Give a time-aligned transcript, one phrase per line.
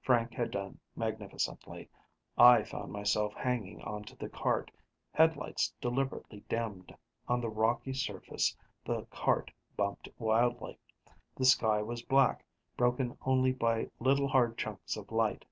[0.00, 1.90] Frank had done magnificently.
[2.38, 4.70] I found myself hanging onto the cart.
[5.12, 6.96] Headlights deliberately dimmed,
[7.28, 10.78] on the rocky surface, the cart bumped wildly.
[11.36, 12.42] The sky was black,
[12.78, 15.44] broken only by little, hard chunks of light.